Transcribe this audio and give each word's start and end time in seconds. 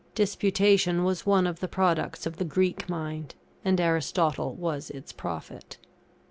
Disputation 0.15 1.03
was 1.03 1.27
one 1.27 1.45
of 1.45 1.59
the 1.59 1.67
products 1.67 2.25
of 2.25 2.37
the 2.37 2.43
Greek 2.43 2.89
mind; 2.89 3.35
and 3.63 3.79
Aristotle 3.79 4.55
was 4.55 4.89
its 4.89 5.11
prophet. 5.11 5.77